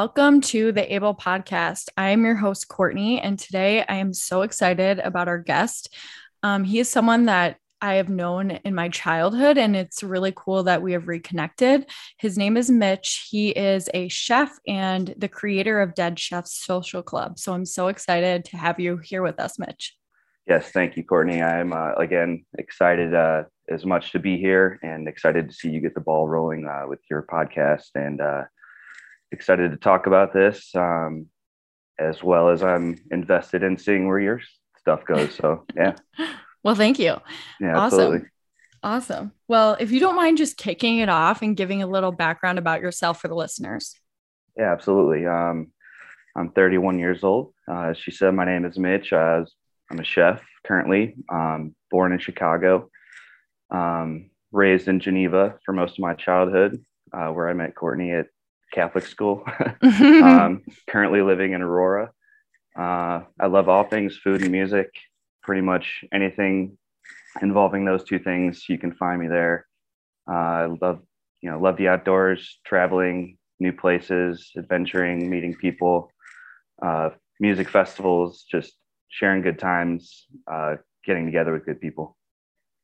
[0.00, 1.88] Welcome to the Able Podcast.
[1.96, 5.92] I am your host, Courtney, and today I am so excited about our guest.
[6.42, 10.62] Um, he is someone that I have known in my childhood, and it's really cool
[10.64, 11.86] that we have reconnected.
[12.18, 13.26] His name is Mitch.
[13.30, 17.38] He is a chef and the creator of Dead Chefs Social Club.
[17.38, 19.96] So I'm so excited to have you here with us, Mitch.
[20.46, 21.42] Yes, thank you, Courtney.
[21.42, 25.80] I'm uh, again excited uh, as much to be here and excited to see you
[25.80, 28.42] get the ball rolling uh, with your podcast and uh,
[29.32, 31.26] excited to talk about this, um,
[31.98, 34.40] as well as I'm invested in seeing where your
[34.78, 35.34] stuff goes.
[35.34, 35.94] So, yeah.
[36.62, 37.16] well, thank you.
[37.60, 38.00] Yeah, awesome.
[38.00, 38.28] Absolutely.
[38.82, 39.32] Awesome.
[39.46, 42.80] Well, if you don't mind just kicking it off and giving a little background about
[42.80, 43.94] yourself for the listeners.
[44.56, 45.26] Yeah, absolutely.
[45.26, 45.72] Um,
[46.36, 47.52] I'm 31 years old.
[47.68, 49.12] Uh, she said, my name is Mitch.
[49.12, 49.44] Uh,
[49.90, 52.88] I'm a chef currently, um, born in Chicago,
[53.70, 56.82] um, raised in Geneva for most of my childhood,
[57.12, 58.26] uh, where I met Courtney at
[58.72, 59.44] Catholic school.
[59.82, 62.12] um, currently living in Aurora.
[62.78, 64.88] Uh, I love all things food and music.
[65.42, 66.76] Pretty much anything
[67.42, 69.66] involving those two things, you can find me there.
[70.30, 71.00] Uh, I love,
[71.40, 76.12] you know, love the outdoors, traveling, new places, adventuring, meeting people,
[76.82, 78.74] uh, music festivals, just
[79.08, 82.16] sharing good times, uh, getting together with good people.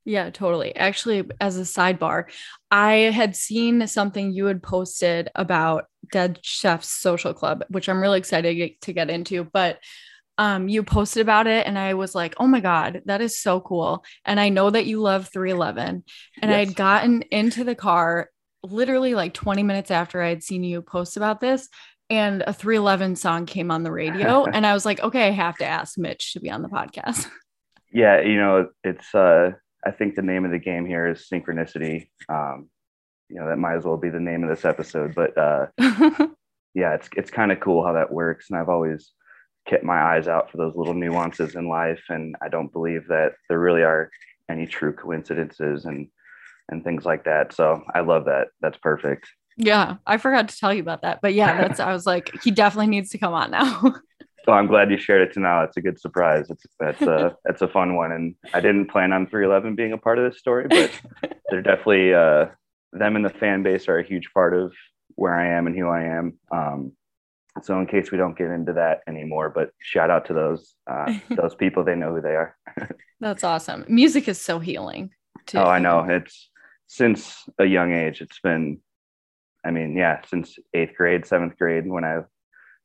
[0.05, 0.75] Yeah, totally.
[0.77, 2.27] Actually, as a sidebar,
[2.71, 8.19] I had seen something you had posted about Dead Chefs Social Club, which I'm really
[8.19, 9.45] excited to get into.
[9.53, 9.81] But
[10.39, 13.61] um, you posted about it, and I was like, oh my God, that is so
[13.61, 14.05] cool.
[14.25, 16.05] And I know that you love 311.
[16.43, 16.55] And yes.
[16.55, 18.31] I had gotten into the car
[18.63, 21.69] literally like 20 minutes after I had seen you post about this.
[22.09, 24.45] And a 311 song came on the radio.
[24.53, 27.29] and I was like, okay, I have to ask Mitch to be on the podcast.
[27.93, 29.53] Yeah, you know, it's uh
[29.87, 32.09] I think the name of the game here is synchronicity.
[32.29, 32.69] Um,
[33.29, 35.15] you know, that might as well be the name of this episode.
[35.15, 35.67] But uh,
[36.75, 39.13] yeah, it's it's kind of cool how that works, and I've always
[39.67, 43.33] kept my eyes out for those little nuances in life, and I don't believe that
[43.49, 44.11] there really are
[44.51, 46.09] any true coincidences and
[46.69, 47.53] and things like that.
[47.53, 48.49] So I love that.
[48.61, 49.29] That's perfect.
[49.57, 52.51] Yeah, I forgot to tell you about that, but yeah, that's I was like, he
[52.51, 53.95] definitely needs to come on now.
[54.47, 55.65] So I'm glad you shared it to now.
[55.65, 56.47] It's a good surprise.
[56.51, 59.99] It's that's a that's a fun one, and I didn't plan on 311 being a
[59.99, 60.93] part of this story, but
[61.51, 62.47] they're definitely uh,
[62.93, 64.73] them and the fan base are a huge part of
[65.17, 66.39] where I am and who I am.
[66.53, 66.93] Um,
[67.63, 71.13] so in case we don't get into that anymore, but shout out to those uh,
[71.31, 71.85] those people.
[71.85, 72.57] They know who they are.
[73.21, 73.85] that's awesome.
[73.89, 75.11] Music is so healing.
[75.47, 75.59] Too.
[75.59, 76.05] Oh, I know.
[76.09, 76.51] It's
[76.87, 78.21] since a young age.
[78.21, 78.79] It's been,
[79.65, 82.23] I mean, yeah, since eighth grade, seventh grade, when I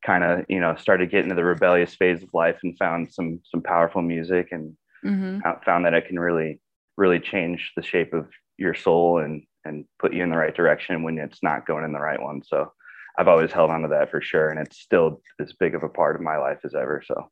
[0.05, 3.39] kind of you know started getting into the rebellious phase of life and found some
[3.43, 5.39] some powerful music and mm-hmm.
[5.63, 6.59] found that it can really
[6.97, 8.27] really change the shape of
[8.57, 11.91] your soul and and put you in the right direction when it's not going in
[11.91, 12.71] the right one so
[13.17, 15.89] i've always held on to that for sure and it's still as big of a
[15.89, 17.29] part of my life as ever so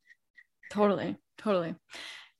[0.71, 1.75] totally totally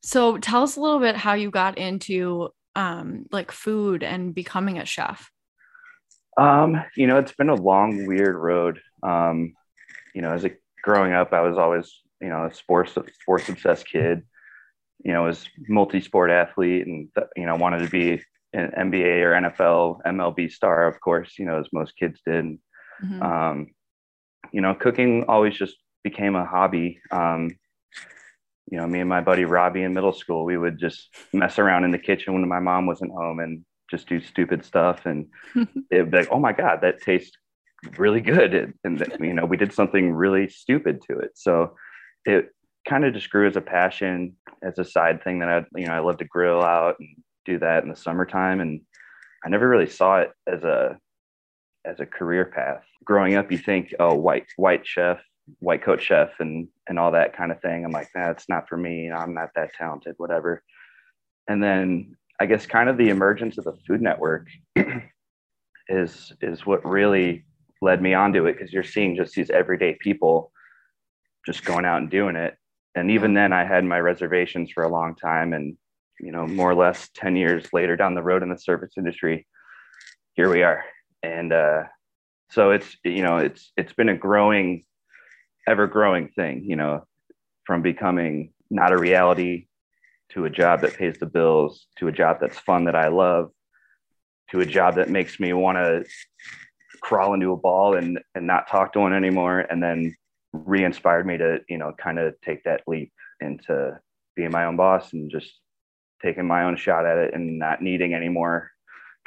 [0.01, 4.77] so tell us a little bit how you got into um like food and becoming
[4.77, 5.29] a chef
[6.37, 9.53] um you know it's been a long weird road um
[10.13, 10.51] you know, as a
[10.83, 14.23] growing up, I was always, you know, a sports sports obsessed kid.
[15.03, 17.07] You know, was multi-sport athlete, and
[17.37, 21.35] you know, wanted to be an NBA or NFL, MLB star, of course.
[21.39, 22.59] You know, as most kids did.
[23.03, 23.21] Mm-hmm.
[23.21, 23.67] Um,
[24.51, 26.99] you know, cooking always just became a hobby.
[27.11, 27.51] Um,
[28.71, 31.83] you know, me and my buddy Robbie in middle school, we would just mess around
[31.83, 35.05] in the kitchen when my mom wasn't home and just do stupid stuff.
[35.05, 35.27] And
[35.91, 37.35] it'd be like, oh my God, that tastes
[37.97, 41.75] really good and, you know we did something really stupid to it so
[42.25, 42.49] it
[42.87, 45.93] kind of just grew as a passion as a side thing that i you know
[45.93, 47.09] i love to grill out and
[47.45, 48.81] do that in the summertime and
[49.45, 50.97] i never really saw it as a
[51.85, 55.19] as a career path growing up you think oh white white chef
[55.59, 58.77] white coat chef and and all that kind of thing i'm like that's not for
[58.77, 60.63] me i'm not that talented whatever
[61.47, 64.47] and then i guess kind of the emergence of the food network
[65.89, 67.45] is is what really
[67.81, 70.51] led me onto it because you're seeing just these everyday people
[71.45, 72.55] just going out and doing it.
[72.95, 75.53] And even then, I had my reservations for a long time.
[75.53, 75.77] And,
[76.19, 79.47] you know, more or less 10 years later down the road in the service industry,
[80.33, 80.83] here we are.
[81.23, 81.83] And uh,
[82.49, 84.85] so it's, you know, it's, it's been a growing,
[85.67, 87.05] ever growing thing, you know,
[87.65, 89.67] from becoming not a reality
[90.29, 93.51] to a job that pays the bills to a job that's fun that I love
[94.51, 96.05] to a job that makes me want to
[97.01, 100.15] crawl into a ball and and not talk to one anymore and then
[100.53, 103.97] re-inspired me to you know kind of take that leap into
[104.35, 105.51] being my own boss and just
[106.21, 108.71] taking my own shot at it and not needing any more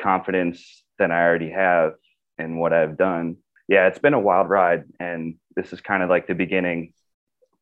[0.00, 1.94] confidence than I already have
[2.38, 3.36] and what I've done.
[3.68, 6.92] Yeah, it's been a wild ride and this is kind of like the beginning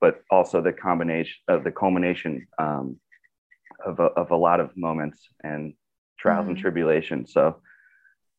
[0.00, 2.98] but also the combination of the culmination um,
[3.84, 5.74] of, a, of a lot of moments and
[6.18, 6.50] trials mm-hmm.
[6.50, 7.32] and tribulations.
[7.32, 7.60] So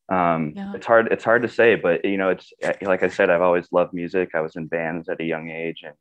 [0.09, 0.73] um, yeah.
[0.75, 2.51] it's hard, it's hard to say, but you know, it's
[2.81, 4.31] like I said, I've always loved music.
[4.33, 5.93] I was in bands at a young age and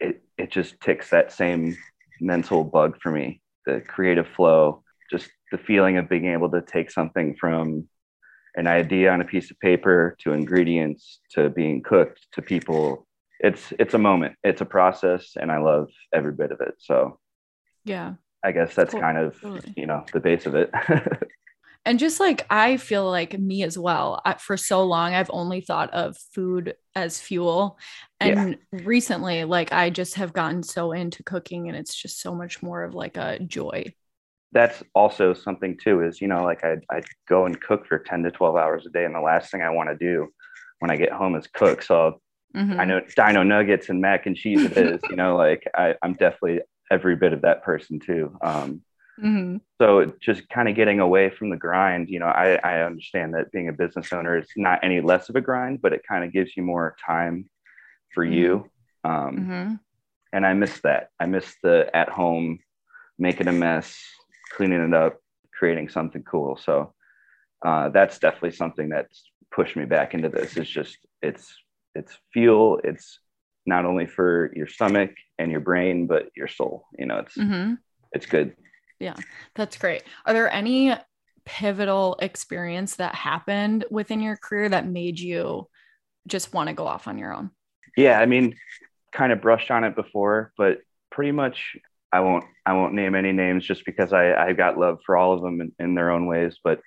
[0.00, 1.76] it, it just ticks that same
[2.20, 6.90] mental bug for me, the creative flow, just the feeling of being able to take
[6.90, 7.86] something from
[8.54, 13.06] an idea on a piece of paper to ingredients to being cooked to people.
[13.40, 14.36] It's it's a moment.
[14.44, 16.74] It's a process and i love every bit of it.
[16.78, 17.18] So
[17.84, 18.14] yeah.
[18.44, 19.00] I guess that's cool.
[19.00, 19.74] kind of totally.
[19.76, 20.70] you know the base of it.
[21.84, 24.22] And just like i feel like me as well.
[24.24, 27.76] I, for so long i've only thought of food as fuel.
[28.20, 28.80] And yeah.
[28.84, 32.84] recently like i just have gotten so into cooking and it's just so much more
[32.84, 33.92] of like a joy
[34.52, 38.22] that's also something too is you know like i i go and cook for 10
[38.22, 40.28] to 12 hours a day and the last thing i want to do
[40.80, 42.20] when i get home is cook so
[42.56, 42.80] Mm-hmm.
[42.80, 46.12] I know dino nuggets and mac and cheese it is, you know, like I, I'm
[46.14, 46.60] definitely
[46.90, 48.36] every bit of that person too.
[48.42, 48.82] Um,
[49.18, 49.56] mm-hmm.
[49.80, 53.52] So just kind of getting away from the grind, you know, I, I understand that
[53.52, 56.32] being a business owner is not any less of a grind, but it kind of
[56.32, 57.48] gives you more time
[58.14, 58.34] for mm-hmm.
[58.34, 58.70] you.
[59.04, 59.74] Um, mm-hmm.
[60.34, 61.08] And I miss that.
[61.18, 62.58] I miss the at home,
[63.18, 63.98] making a mess,
[64.54, 65.18] cleaning it up,
[65.52, 66.56] creating something cool.
[66.56, 66.94] So
[67.64, 70.56] uh, that's definitely something that's pushed me back into this.
[70.56, 71.52] It's just, it's
[71.94, 73.18] it's fuel it's
[73.66, 77.74] not only for your stomach and your brain but your soul you know it's mm-hmm.
[78.12, 78.54] it's good
[78.98, 79.14] yeah
[79.54, 80.94] that's great are there any
[81.44, 85.66] pivotal experience that happened within your career that made you
[86.26, 87.50] just want to go off on your own
[87.96, 88.54] yeah i mean
[89.12, 90.78] kind of brushed on it before but
[91.10, 91.76] pretty much
[92.12, 95.32] i won't i won't name any names just because i i got love for all
[95.32, 96.80] of them in, in their own ways but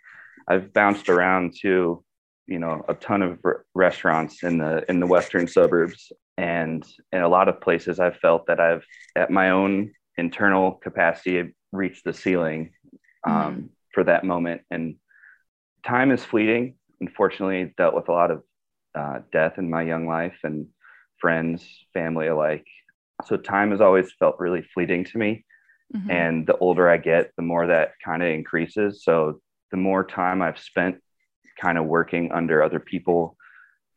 [0.48, 2.04] i've bounced around to
[2.48, 3.40] you know a ton of
[3.74, 8.46] restaurants in the in the western suburbs and in a lot of places i've felt
[8.48, 8.86] that i've
[9.16, 12.72] at my own internal capacity reached the ceiling
[13.26, 13.66] um, mm-hmm.
[13.94, 14.62] for that moment.
[14.72, 14.96] And
[15.86, 16.76] time is fleeting.
[17.02, 18.44] Unfortunately dealt with a lot of
[18.94, 20.68] uh, death in my young life and
[21.20, 22.66] friends family alike
[23.26, 25.46] so time has always felt really fleeting to me
[25.96, 26.12] mm-hmm.
[26.12, 29.40] and the older i get the more that kind of increases so
[29.72, 30.98] the more time i've spent
[31.60, 33.38] kind of working under other people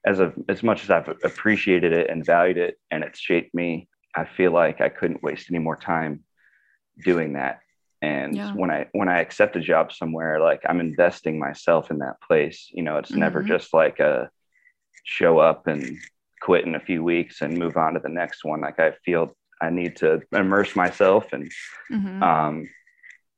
[0.06, 3.88] as of as much as I've appreciated it and valued it and it's shaped me,
[4.15, 6.25] I feel like I couldn't waste any more time
[7.05, 7.61] doing that.
[8.00, 8.53] And yeah.
[8.55, 12.69] when I when I accept a job somewhere, like I'm investing myself in that place.
[12.70, 13.20] You know, it's mm-hmm.
[13.20, 14.31] never just like a
[15.05, 15.99] show up and
[16.40, 18.61] quit in a few weeks and move on to the next one.
[18.61, 21.50] Like I feel I need to immerse myself and
[21.90, 22.23] mm-hmm.
[22.23, 22.69] um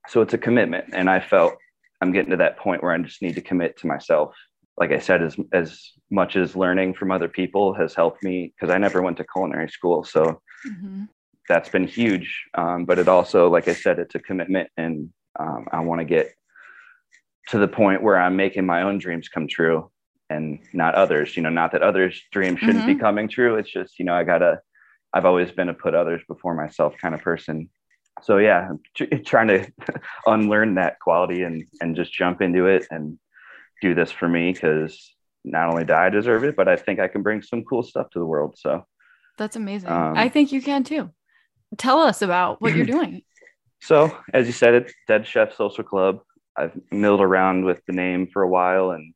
[0.08, 0.86] so it's a commitment.
[0.92, 1.56] And I felt
[2.00, 4.34] I'm getting to that point where I just need to commit to myself.
[4.76, 8.74] Like I said, as as much as learning from other people has helped me, because
[8.74, 11.04] I never went to culinary school, so mm-hmm.
[11.48, 12.44] that's been huge.
[12.54, 16.06] Um, but it also, like I said, it's a commitment, and um, I want to
[16.06, 16.32] get
[17.48, 19.90] to the point where I'm making my own dreams come true,
[20.30, 21.36] and not others.
[21.36, 22.94] You know, not that others' dreams shouldn't mm-hmm.
[22.94, 23.56] be coming true.
[23.56, 24.60] It's just you know I gotta.
[25.12, 27.68] I've always been a put others before myself kind of person,
[28.22, 28.68] so yeah,
[29.26, 29.66] trying to
[30.26, 33.18] unlearn that quality and and just jump into it and
[33.82, 37.08] do this for me because not only do I deserve it, but I think I
[37.08, 38.56] can bring some cool stuff to the world.
[38.58, 38.84] So
[39.38, 39.88] that's amazing.
[39.90, 41.10] Um, I think you can too.
[41.78, 43.22] Tell us about what you're doing.
[43.80, 46.20] so, as you said, it's Dead Chef Social Club.
[46.56, 49.14] I've milled around with the name for a while, and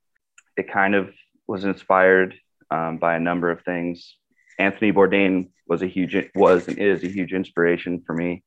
[0.57, 1.11] it kind of
[1.47, 2.35] was inspired
[2.71, 4.17] um, by a number of things.
[4.59, 8.43] Anthony Bourdain was a huge was and is a huge inspiration for me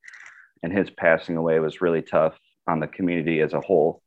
[0.63, 2.37] and his passing away was really tough
[2.67, 4.01] on the community as a whole.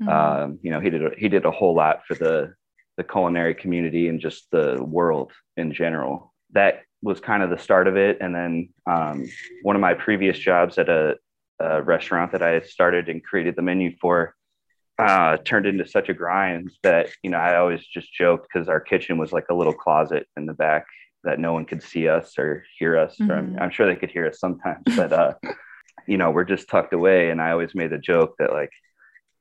[0.00, 0.08] Mm-hmm.
[0.08, 2.54] Um, you know, he did a, he did a whole lot for the
[2.96, 6.34] the culinary community and just the world in general.
[6.52, 8.18] That was kind of the start of it.
[8.20, 9.28] And then um,
[9.62, 11.14] one of my previous jobs at a,
[11.60, 14.34] a, restaurant that I had started and created the menu for
[14.98, 18.80] uh, turned into such a grind that you know I always just joked because our
[18.80, 20.86] kitchen was like a little closet in the back
[21.24, 23.16] that no one could see us or hear us.
[23.20, 23.30] Mm-hmm.
[23.30, 25.34] Or I'm, I'm, sure they could hear us sometimes, but uh,
[26.06, 27.30] you know, we're just tucked away.
[27.30, 28.70] And I always made the joke that like,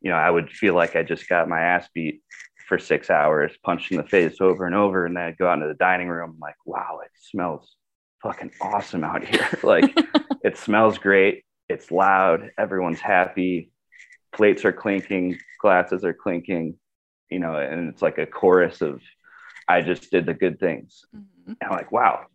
[0.01, 2.21] you know, I would feel like I just got my ass beat
[2.67, 5.05] for six hours, punched in the face over and over.
[5.05, 7.75] And then I'd go out into the dining room, I'm like, wow, it smells
[8.21, 9.47] fucking awesome out here.
[9.63, 9.97] like
[10.43, 11.43] it smells great.
[11.69, 13.71] it's loud, everyone's happy,
[14.34, 16.75] plates are clinking, glasses are clinking,
[17.29, 19.01] you know, and it's like a chorus of
[19.67, 21.05] I just did the good things.
[21.15, 21.51] Mm-hmm.
[21.51, 22.25] And I'm like, wow,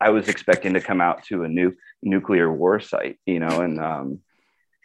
[0.00, 3.80] I was expecting to come out to a nu- nuclear war site, you know, and
[3.80, 4.20] um,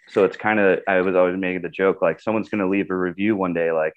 [0.09, 2.89] so it's kind of I was always making the joke like someone's going to leave
[2.89, 3.93] a review one day like,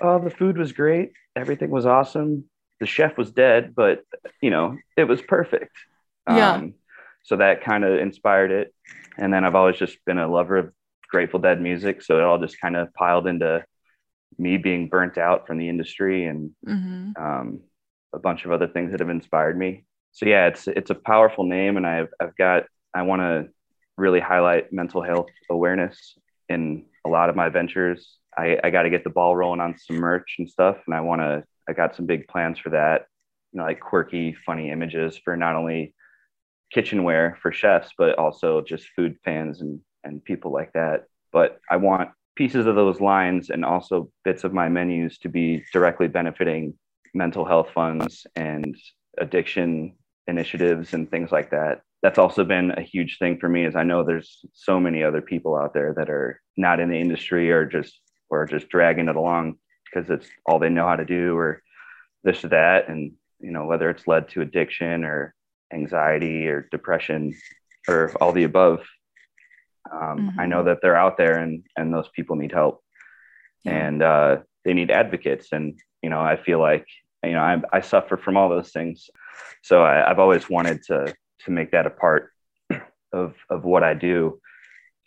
[0.00, 2.44] oh, the food was great, everything was awesome,
[2.80, 4.02] the chef was dead, but
[4.40, 5.76] you know, it was perfect.
[6.28, 6.52] Yeah.
[6.52, 6.74] Um,
[7.22, 8.74] so that kind of inspired it,
[9.16, 10.72] and then I've always just been a lover of
[11.14, 13.64] Grateful Dead music, so it all just kind of piled into
[14.36, 17.10] me being burnt out from the industry and mm-hmm.
[17.16, 17.60] um,
[18.12, 19.84] a bunch of other things that have inspired me.
[20.10, 23.46] So yeah, it's it's a powerful name, and I've I've got I want to
[23.96, 26.18] really highlight mental health awareness
[26.48, 28.18] in a lot of my ventures.
[28.36, 31.00] I, I got to get the ball rolling on some merch and stuff, and I
[31.00, 31.44] want to.
[31.68, 33.06] I got some big plans for that.
[33.52, 35.94] You know, like quirky, funny images for not only
[36.72, 41.06] kitchenware for chefs, but also just food fans and and people like that.
[41.32, 45.64] But I want pieces of those lines and also bits of my menus to be
[45.72, 46.74] directly benefiting
[47.14, 48.76] mental health funds and
[49.18, 49.94] addiction
[50.26, 53.82] initiatives and things like that that's also been a huge thing for me is i
[53.82, 57.64] know there's so many other people out there that are not in the industry or
[57.64, 61.62] just or just dragging it along because it's all they know how to do or
[62.22, 65.34] this or that and you know whether it's led to addiction or
[65.72, 67.34] anxiety or depression
[67.88, 68.80] or all the above
[69.90, 70.40] um, mm-hmm.
[70.40, 72.82] I know that they're out there and and those people need help,
[73.64, 73.86] yeah.
[73.86, 75.48] and uh, they need advocates.
[75.52, 76.86] And you know, I feel like
[77.22, 79.10] you know I, I suffer from all those things,
[79.62, 82.30] so I, I've always wanted to to make that a part
[83.12, 84.40] of of what I do.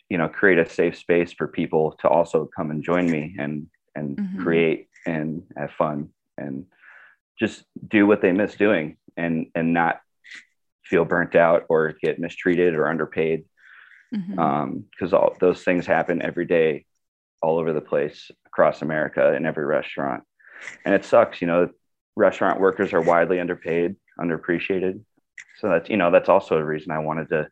[0.08, 3.66] You know, create a safe space for people to also come and join me and
[3.94, 4.42] and mm-hmm.
[4.42, 6.66] create and have fun and
[7.38, 10.00] just do what they miss doing and and not
[10.84, 13.44] feel burnt out or get mistreated or underpaid
[14.10, 14.38] because mm-hmm.
[14.38, 16.84] um, all those things happen every day
[17.42, 20.24] all over the place across america in every restaurant.
[20.84, 21.70] And it sucks you know
[22.16, 25.00] restaurant workers are widely underpaid underappreciated.
[25.58, 27.48] So that's you know that's also a reason i wanted to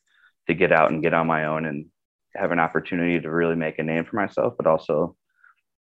[0.49, 1.87] to get out and get on my own and
[2.35, 5.17] have an opportunity to really make a name for myself but also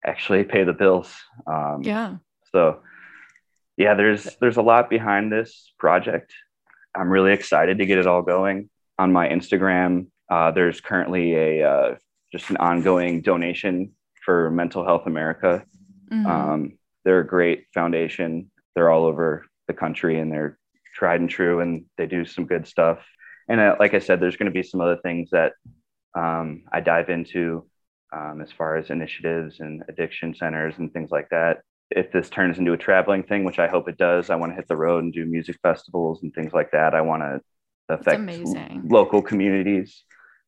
[0.07, 1.15] actually pay the bills.
[1.47, 2.17] Um, yeah.
[2.53, 2.81] so
[3.77, 6.33] yeah there's there's a lot behind this project.
[6.97, 11.69] I'm really excited to get it all going on my instagram uh, there's currently a
[11.69, 11.95] uh,
[12.33, 13.93] just an ongoing donation
[14.25, 15.65] for Mental Health America.
[16.11, 16.27] Mm-hmm.
[16.27, 18.51] Um, they're a great foundation.
[18.75, 20.59] They're all over the country and they're
[20.95, 22.99] tried and true, and they do some good stuff.
[23.49, 25.53] And uh, like I said, there's going to be some other things that
[26.15, 27.67] um, I dive into
[28.15, 31.63] um, as far as initiatives and addiction centers and things like that.
[31.91, 34.57] If this turns into a traveling thing, which I hope it does, I want to
[34.57, 36.95] hit the road and do music festivals and things like that.
[36.95, 37.41] I want to
[37.89, 38.23] affect
[38.89, 40.05] local communities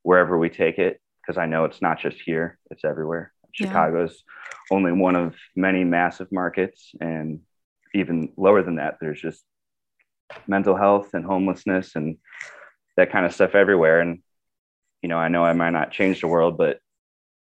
[0.06, 3.32] wherever we take it because I know it's not just here, it's everywhere.
[3.58, 3.66] Yeah.
[3.66, 4.22] Chicago's
[4.70, 6.92] only one of many massive markets.
[7.00, 7.40] And
[7.92, 9.42] even lower than that, there's just
[10.46, 12.18] mental health and homelessness and
[12.96, 14.00] that kind of stuff everywhere.
[14.00, 14.22] And,
[15.02, 16.78] you know, I know I might not change the world, but,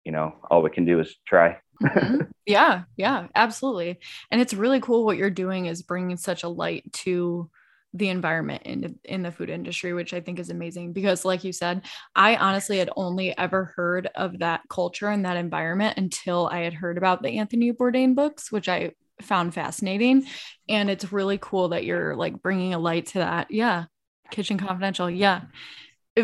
[0.04, 1.58] you know, all we can do is try.
[1.82, 2.20] mm-hmm.
[2.46, 4.00] Yeah, yeah, absolutely.
[4.30, 7.50] And it's really cool what you're doing is bringing such a light to
[7.94, 11.52] the environment in in the food industry which i think is amazing because like you
[11.52, 11.82] said
[12.14, 16.72] i honestly had only ever heard of that culture and that environment until i had
[16.72, 18.90] heard about the anthony bourdain books which i
[19.22, 20.26] found fascinating.
[20.68, 23.50] And it's really cool that you're like bringing a light to that.
[23.50, 23.84] Yeah
[24.30, 25.10] kitchen confidential.
[25.10, 25.42] Yeah.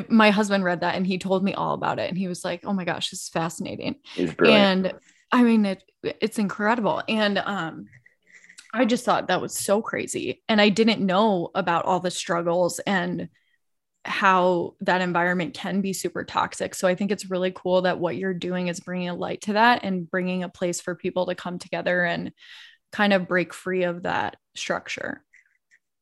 [0.09, 2.65] My husband read that and he told me all about it and he was like
[2.65, 3.97] oh my gosh this is fascinating.
[4.53, 4.93] And
[5.31, 7.03] i mean it it's incredible.
[7.09, 7.87] And um
[8.75, 10.43] I just thought that was so crazy.
[10.49, 13.29] And I didn't know about all the struggles and
[14.05, 16.75] how that environment can be super toxic.
[16.75, 19.55] So I think it's really cool that what you're doing is bringing a light to
[19.55, 22.33] that and bringing a place for people to come together and
[22.93, 25.23] kind of break free of that structure.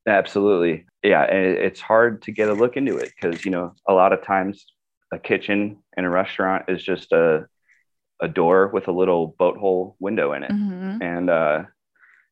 [0.06, 0.86] Absolutely.
[1.02, 1.22] Yeah.
[1.22, 4.22] And it's hard to get a look into it because, you know, a lot of
[4.22, 4.66] times
[5.12, 7.46] a kitchen in a restaurant is just a,
[8.20, 10.50] a door with a little boat hole window in it.
[10.50, 11.02] Mm-hmm.
[11.02, 11.62] And, uh,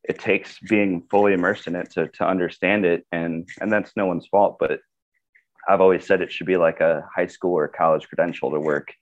[0.05, 4.07] it takes being fully immersed in it to to understand it and and that's no
[4.07, 4.81] one's fault but
[5.69, 8.93] i've always said it should be like a high school or college credential to work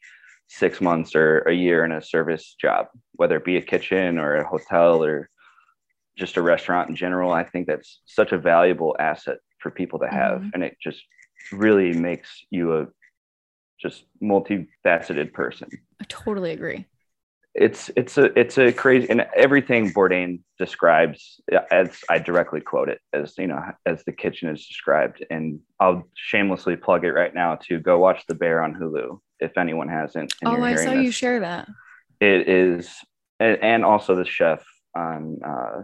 [0.49, 4.37] six months or a year in a service job whether it be a kitchen or
[4.37, 5.29] a hotel or
[6.17, 7.33] just a restaurant in general.
[7.33, 10.51] I think that's such a valuable asset for people to have mm-hmm.
[10.55, 11.03] and it just
[11.53, 12.87] really makes you a
[13.81, 15.69] just multifaceted person.
[16.01, 16.87] I totally agree
[17.55, 21.41] it's it's a it's a crazy and everything Bourdain describes
[21.71, 26.05] as I directly quote it as you know as the kitchen is described and I'll
[26.15, 29.19] shamelessly plug it right now to go watch The Bear on Hulu.
[29.41, 30.33] if anyone hasn't.
[30.45, 31.05] Oh, I saw this.
[31.05, 31.69] you share that.
[32.21, 32.89] It is,
[33.41, 34.65] and also the chef
[34.97, 35.39] on.
[35.45, 35.83] Uh,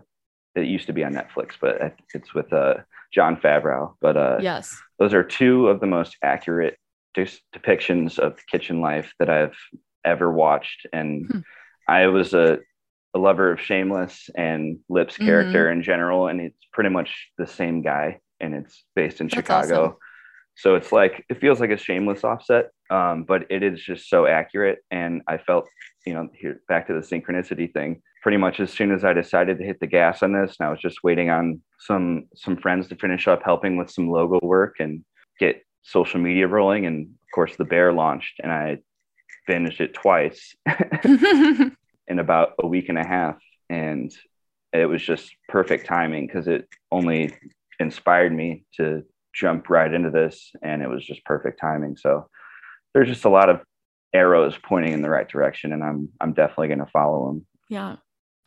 [0.55, 2.75] it used to be on Netflix, but it's with uh,
[3.13, 3.95] Jon Favreau.
[4.01, 6.79] But uh, yes, those are two of the most accurate
[7.17, 9.57] depictions of kitchen life that I've
[10.05, 11.39] ever watched, and hmm.
[11.87, 12.59] I was a,
[13.15, 15.27] a, lover of Shameless and Lip's mm-hmm.
[15.27, 15.79] character mm-hmm.
[15.79, 19.85] in general, and it's pretty much the same guy, and it's based in That's Chicago.
[19.85, 19.97] Awesome.
[20.59, 24.27] So it's like it feels like a shameless offset, um, but it is just so
[24.27, 24.81] accurate.
[24.91, 25.69] And I felt,
[26.05, 28.03] you know, here back to the synchronicity thing.
[28.23, 30.71] Pretty much as soon as I decided to hit the gas on this, and I
[30.71, 34.77] was just waiting on some some friends to finish up helping with some logo work
[34.81, 35.05] and
[35.39, 36.87] get social media rolling.
[36.87, 38.79] And of course, the bear launched, and I
[39.49, 40.55] binged it twice
[41.05, 43.37] in about a week and a half,
[43.71, 44.13] and
[44.73, 47.35] it was just perfect timing because it only
[47.81, 49.03] inspired me to
[49.33, 51.97] jump right into this and it was just perfect timing.
[51.97, 52.29] So
[52.93, 53.61] there's just a lot of
[54.15, 57.97] arrows pointing in the right direction and i'm i'm definitely going to follow them yeah.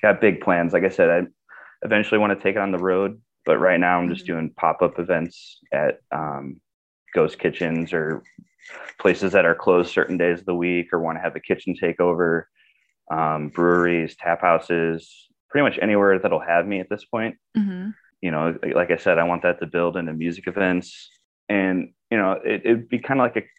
[0.01, 0.73] Got big plans.
[0.73, 1.21] Like i said i
[1.83, 4.33] eventually want to take it on the road but right now i'm just mm-hmm.
[4.33, 6.59] doing pop-up events at um,
[7.13, 8.23] ghost kitchens or
[8.99, 11.75] places that are closed certain days of the week or want to have a kitchen
[11.81, 12.43] takeover
[13.11, 17.89] um, breweries tap houses pretty much anywhere that'll have me at this point mm-hmm
[18.21, 21.09] you know, like I said, I want that to build into music events,
[21.49, 23.49] and you know, it, would be kind of like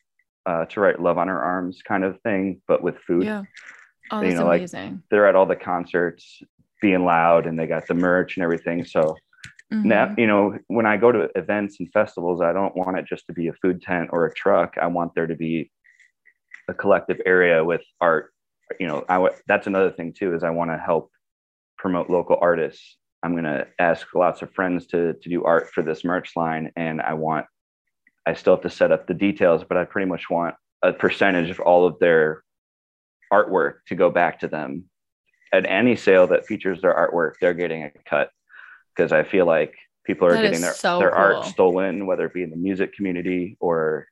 [0.47, 3.25] a uh, to write "Love on Her Arms" kind of thing, but with food.
[3.25, 3.43] Yeah.
[4.11, 4.91] Oh, that's you know, amazing.
[4.91, 6.43] Like they're at all the concerts,
[6.81, 8.85] being loud, and they got the merch and everything.
[8.85, 9.17] So
[9.73, 9.89] mm-hmm.
[9.89, 13.27] now, you know, when I go to events and festivals, I don't want it just
[13.27, 14.77] to be a food tent or a truck.
[14.81, 15.71] I want there to be
[16.69, 18.33] a collective area with art.
[18.79, 21.11] You know, I w- that's another thing too is I want to help
[21.79, 25.83] promote local artists I'm going to ask lots of friends to, to do art for
[25.83, 26.73] this merch line.
[26.77, 27.47] And I want,
[28.27, 31.51] I still have to set up the details, but I pretty much want a percentage
[31.51, 32.43] of all of their
[33.33, 34.85] artwork to go back to them.
[35.53, 38.31] At any sale that features their artwork, they're getting a cut
[38.95, 39.75] because I feel like
[40.05, 41.19] people are that getting their, so their cool.
[41.19, 44.07] art stolen, whether it be in the music community or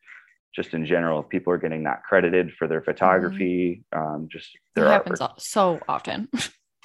[0.54, 1.22] just in general.
[1.22, 4.14] People are getting not credited for their photography, mm-hmm.
[4.14, 6.28] um, just their it happens so often.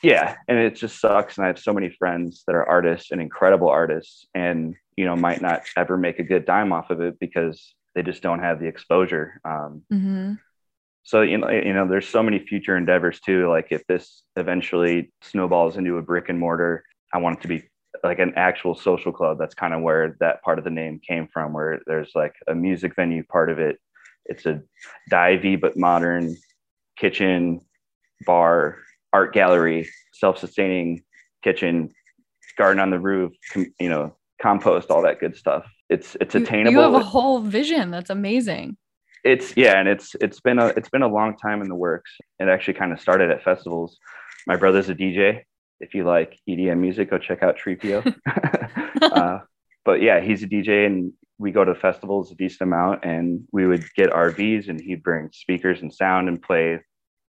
[0.03, 3.21] yeah and it just sucks and i have so many friends that are artists and
[3.21, 7.17] incredible artists and you know might not ever make a good dime off of it
[7.19, 10.34] because they just don't have the exposure um, mm-hmm.
[11.03, 15.12] so you know you know there's so many future endeavors too like if this eventually
[15.21, 17.63] snowballs into a brick and mortar i want it to be
[18.03, 21.27] like an actual social club that's kind of where that part of the name came
[21.31, 23.77] from where there's like a music venue part of it
[24.25, 24.62] it's a
[25.12, 26.36] divey but modern
[26.97, 27.62] kitchen
[28.25, 28.77] bar
[29.15, 31.01] art gallery, self-sustaining
[31.41, 31.89] kitchen,
[32.58, 35.65] garden on the roof, com- you know, compost, all that good stuff.
[35.89, 36.71] It's it's attainable.
[36.71, 37.91] You have a whole vision.
[37.91, 38.77] That's amazing.
[39.23, 42.12] It's yeah, and it's it's been a it's been a long time in the works.
[42.39, 43.97] It actually kind of started at festivals.
[44.47, 45.43] My brother's a DJ.
[45.79, 48.01] If you like EDM music, go check out Tripio.
[49.01, 49.39] uh,
[49.83, 53.67] but yeah, he's a DJ, and we go to festivals a decent amount, and we
[53.67, 56.79] would get RVs, and he'd bring speakers and sound and play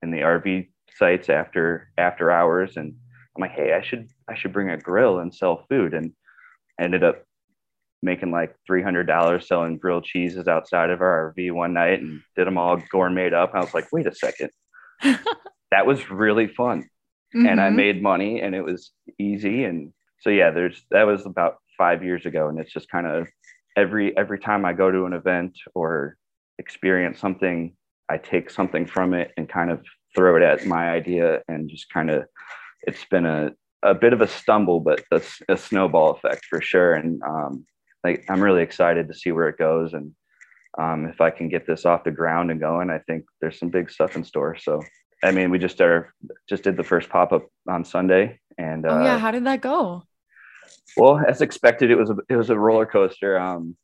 [0.02, 2.76] in the RV sites after after hours.
[2.76, 2.94] And
[3.36, 5.94] i'm like hey i should i should bring a grill and sell food.
[5.94, 6.12] And
[6.80, 7.22] ended up
[8.02, 12.58] making like $300 selling grilled cheeses outside of our rv one night and did them
[12.58, 13.52] all gourmet up.
[13.54, 14.50] I was like wait a second.
[15.70, 16.88] That was really fun
[17.34, 17.46] mm-hmm.
[17.46, 17.76] and i mm-hmm.
[17.76, 22.26] made money and it was easy and so yeah there's that was about five years
[22.26, 23.26] ago and it's just kind of
[23.76, 26.16] every every time i go to an event or
[26.58, 27.74] experience something
[28.08, 29.82] i take something from it and kind of
[30.14, 32.24] throw it at my idea and just kind of
[32.82, 33.50] it's been a,
[33.82, 37.66] a bit of a stumble but that's a snowball effect for sure and um,
[38.04, 40.12] like i'm really excited to see where it goes and
[40.78, 43.70] um, if i can get this off the ground and going i think there's some
[43.70, 44.80] big stuff in store so
[45.24, 46.14] i mean we just are
[46.48, 49.14] just did the first pop-up on sunday and oh yeah.
[49.14, 50.02] uh, how did that go?
[50.96, 53.38] well as expected it was a, it was a roller coaster.
[53.38, 53.76] Um,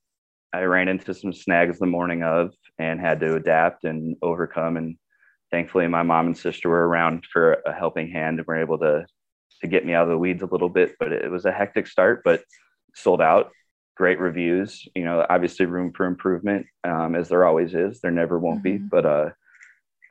[0.52, 4.76] i ran into some snags the morning of and had to adapt and overcome.
[4.76, 4.96] And
[5.50, 9.06] thankfully my mom and sister were around for a helping hand and were able to
[9.60, 10.96] to get me out of the weeds a little bit.
[10.98, 12.42] But it was a hectic start but
[12.94, 13.50] sold out.
[13.96, 14.86] Great reviews.
[14.94, 18.00] You know obviously room for improvement um, as there always is.
[18.00, 18.84] There never won't mm-hmm.
[18.84, 19.30] be but uh,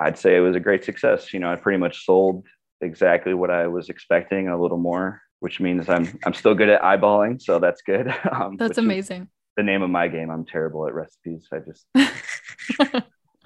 [0.01, 2.45] i'd say it was a great success you know i pretty much sold
[2.81, 6.69] exactly what i was expecting and a little more which means i'm i'm still good
[6.69, 10.87] at eyeballing so that's good um, that's amazing the name of my game i'm terrible
[10.87, 11.85] at recipes i just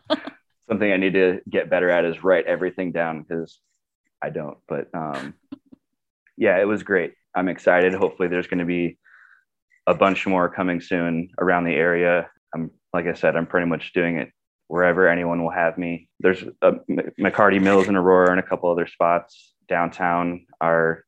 [0.68, 3.60] something I need to get better at is write everything down because
[4.22, 4.58] I don't.
[4.68, 5.34] But um,
[6.38, 7.14] yeah, it was great.
[7.36, 7.94] I'm excited.
[7.94, 8.98] Hopefully, there's going to be
[9.86, 12.30] a bunch more coming soon around the area.
[12.54, 14.32] I'm like I said, I'm pretty much doing it
[14.68, 16.08] wherever anyone will have me.
[16.20, 16.74] There's a
[17.20, 21.04] McCarty Mills in Aurora and a couple other spots downtown are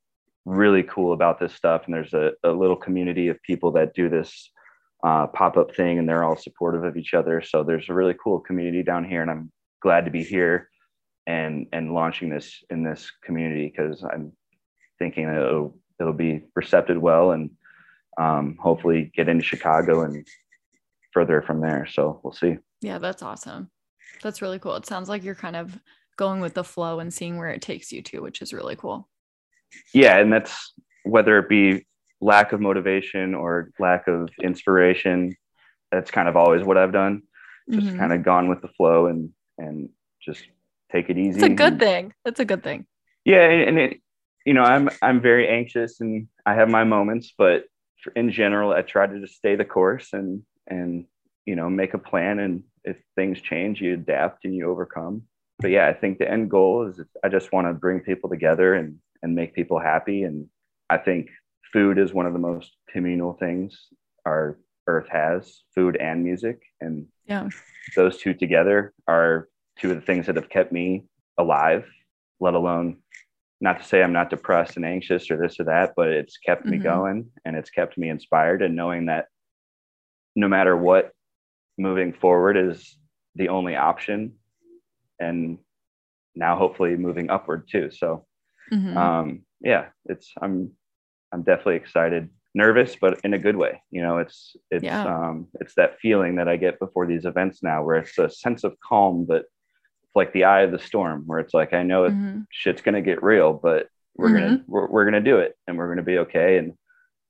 [0.45, 1.83] really cool about this stuff.
[1.85, 4.51] And there's a, a little community of people that do this
[5.03, 7.41] uh, pop up thing, and they're all supportive of each other.
[7.41, 10.69] So there's a really cool community down here, and I'm glad to be here
[11.27, 14.31] and and launching this in this community because I'm
[14.99, 17.51] thinking it'll it'll be receptive well and
[18.17, 20.25] um, hopefully get into Chicago and
[21.13, 21.87] further from there.
[21.91, 22.57] So we'll see.
[22.85, 23.71] Yeah, that's awesome.
[24.21, 24.75] That's really cool.
[24.75, 25.75] It sounds like you're kind of
[26.17, 29.09] going with the flow and seeing where it takes you to, which is really cool.
[29.91, 31.87] Yeah, and that's whether it be
[32.21, 35.35] lack of motivation or lack of inspiration.
[35.91, 37.23] That's kind of always what I've done.
[37.71, 37.97] Just mm-hmm.
[37.97, 39.89] kind of gone with the flow and and
[40.21, 40.45] just
[40.91, 41.39] take it easy.
[41.39, 42.13] It's a good thing.
[42.23, 42.85] That's a good thing.
[43.23, 43.99] Yeah, and it,
[44.45, 47.63] you know, I'm I'm very anxious and I have my moments, but
[48.15, 51.07] in general, I try to just stay the course and and
[51.45, 52.39] you know make a plan.
[52.39, 55.23] And if things change, you adapt and you overcome.
[55.59, 58.75] But yeah, I think the end goal is I just want to bring people together
[58.75, 60.23] and and make people happy.
[60.23, 60.47] And
[60.89, 61.29] I think
[61.71, 63.87] food is one of the most communal things
[64.25, 67.47] our earth has food and music and yeah
[67.95, 71.03] those two together are two of the things that have kept me
[71.37, 71.85] alive
[72.39, 72.97] let alone
[73.61, 76.61] not to say i'm not depressed and anxious or this or that but it's kept
[76.63, 76.71] mm-hmm.
[76.71, 79.25] me going and it's kept me inspired and knowing that
[80.35, 81.11] no matter what
[81.77, 82.97] moving forward is
[83.35, 84.33] the only option
[85.19, 85.57] and
[86.35, 88.25] now hopefully moving upward too so
[88.71, 88.97] mm-hmm.
[88.97, 90.71] um yeah it's i'm
[91.35, 93.81] I'm definitely excited, nervous, but in a good way.
[93.91, 95.05] You know, it's it's yeah.
[95.05, 98.63] um it's that feeling that I get before these events now, where it's a sense
[98.63, 99.43] of calm, but
[100.03, 102.41] it's like the eye of the storm, where it's like I know mm-hmm.
[102.49, 104.37] shit's gonna get real, but we're mm-hmm.
[104.37, 106.57] gonna we're, we're gonna do it, and we're gonna be okay.
[106.57, 106.73] And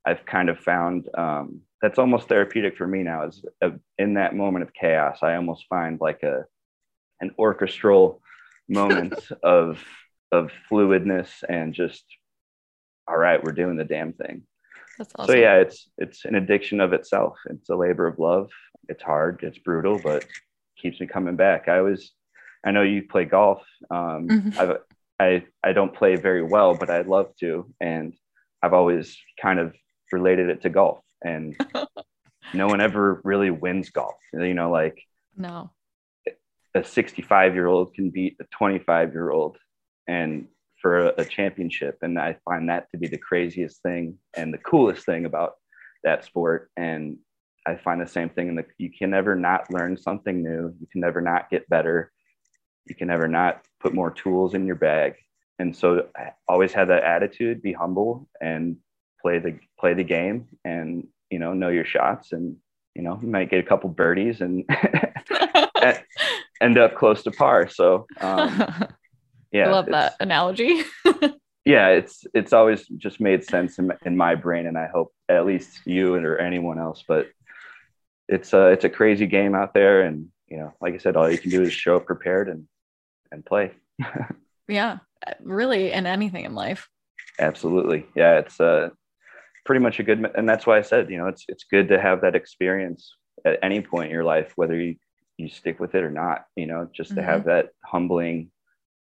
[0.06, 3.28] I've kind of found um, that's almost therapeutic for me now.
[3.28, 3.70] Is uh,
[4.00, 6.46] in that moment of chaos, I almost find like a
[7.22, 8.22] an orchestral
[8.70, 9.84] moment of
[10.32, 12.04] of fluidness and just
[13.08, 14.42] all right, we're doing the damn thing.
[15.00, 15.28] Awesome.
[15.28, 17.38] So yeah, it's it's an addiction of itself.
[17.52, 18.50] It's a labor of love.
[18.90, 20.26] It's hard, it's brutal, but
[20.82, 21.68] keeps me coming back.
[21.68, 22.14] I was,
[22.66, 23.62] I know you play golf.
[23.92, 24.60] Um, mm-hmm.
[24.60, 24.78] I've,
[25.20, 28.16] I I don't play very well, but I'd love to, and
[28.64, 29.76] I've always kind of
[30.12, 31.05] related it to golf.
[31.26, 31.58] And
[32.54, 34.16] no one ever really wins golf.
[34.34, 35.02] You know, like
[35.36, 35.72] no,
[36.76, 39.58] a 65 year old can beat a 25 year old,
[40.08, 40.48] and
[40.82, 41.98] for a, a championship.
[42.02, 45.54] And I find that to be the craziest thing and the coolest thing about
[46.04, 46.70] that sport.
[46.78, 47.18] And
[47.66, 50.74] I find the same thing in the you can never not learn something new.
[50.80, 52.12] You can never not get better.
[52.86, 55.16] You can never not put more tools in your bag.
[55.58, 58.78] And so I always have that attitude, be humble and
[59.22, 62.56] play the play the game and you know know your shots and
[62.96, 64.64] you know you might get a couple birdies and
[66.62, 67.68] end up close to par.
[67.70, 68.88] So um,
[69.52, 70.84] yeah i love that analogy.
[71.66, 75.48] Yeah it's it's always just made sense in, in my brain and i hope at
[75.48, 77.28] least you or anyone else but
[78.28, 81.30] it's a it's a crazy game out there and you know like i said all
[81.30, 82.68] you can do is show up prepared and
[83.32, 83.72] and play.
[84.68, 85.00] Yeah
[85.42, 86.88] really in anything in life.
[87.40, 88.06] Absolutely.
[88.16, 88.90] Yeah it's uh
[89.66, 92.00] pretty much a good and that's why i said you know it's it's good to
[92.00, 94.96] have that experience at any point in your life whether you
[95.38, 97.30] you stick with it or not you know just to mm-hmm.
[97.30, 98.52] have that humbling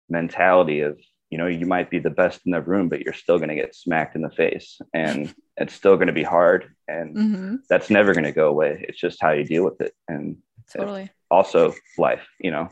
[0.09, 0.99] mentality of
[1.31, 3.55] you know you might be the best in the room but you're still going to
[3.55, 7.57] get smacked in the face and it's still going to be hard and mm-hmm.
[7.69, 8.85] that's never going to go away.
[8.89, 10.37] It's just how you deal with it and
[10.73, 11.11] totally.
[11.31, 12.69] also life you know?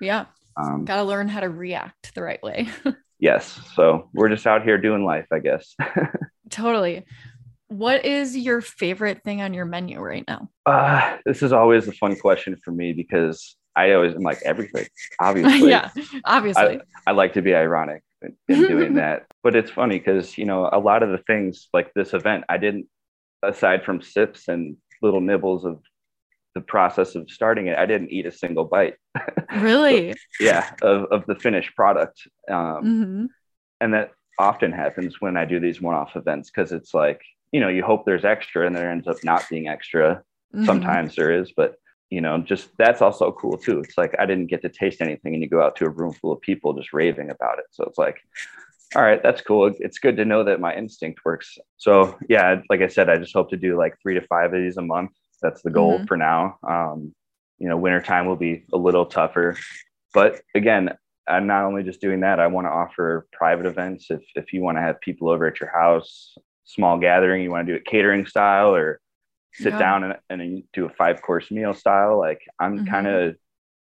[0.00, 0.26] Yeah.
[0.56, 2.68] Um, got to learn how to react the right way.
[3.18, 3.60] Yes.
[3.76, 5.76] So we're just out here doing life i guess
[6.52, 7.04] totally
[7.68, 11.92] what is your favorite thing on your menu right now uh, this is always a
[11.92, 14.86] fun question for me because I always am like everything,
[15.20, 15.68] obviously.
[15.70, 15.90] yeah,
[16.24, 16.80] obviously.
[17.06, 20.44] I, I, like to be ironic in, in doing that, but it's funny because you
[20.44, 22.86] know a lot of the things like this event, I didn't,
[23.42, 25.80] aside from sips and little nibbles of
[26.54, 28.94] the process of starting it, I didn't eat a single bite.
[29.54, 30.12] Really?
[30.12, 33.24] so, yeah, of of the finished product, um, mm-hmm.
[33.82, 37.20] and that often happens when I do these one-off events because it's like
[37.52, 40.22] you know you hope there's extra and there ends up not being extra.
[40.54, 40.66] Mm-hmm.
[40.66, 41.76] Sometimes there is, but
[42.12, 43.80] you know, just that's also cool too.
[43.80, 46.12] It's like I didn't get to taste anything, and you go out to a room
[46.12, 47.64] full of people just raving about it.
[47.70, 48.18] So it's like,
[48.94, 49.72] all right, that's cool.
[49.78, 51.56] It's good to know that my instinct works.
[51.78, 54.60] So yeah, like I said, I just hope to do like three to five of
[54.60, 55.12] these a month.
[55.40, 56.04] That's the goal mm-hmm.
[56.04, 56.58] for now.
[56.68, 57.14] Um,
[57.58, 59.56] you know, wintertime will be a little tougher,
[60.12, 60.90] but again,
[61.28, 62.40] I'm not only just doing that.
[62.40, 64.10] I want to offer private events.
[64.10, 67.66] If if you want to have people over at your house, small gathering, you want
[67.66, 69.00] to do it catering style or
[69.54, 69.78] sit yeah.
[69.78, 72.18] down and, and do a five course meal style.
[72.18, 72.86] Like I'm mm-hmm.
[72.86, 73.36] kind of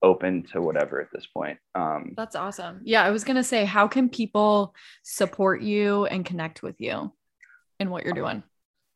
[0.03, 1.59] open to whatever at this point.
[1.75, 2.81] Um, That's awesome.
[2.85, 7.13] Yeah, I was gonna say, how can people support you and connect with you
[7.79, 8.43] in what you're doing?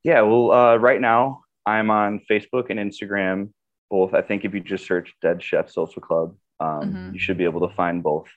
[0.02, 3.50] Yeah, well, uh, right now I'm on Facebook and Instagram.
[3.90, 7.12] Both, I think, if you just search "Dead Chef Social Club," um, Mhm.
[7.14, 8.28] you should be able to find both.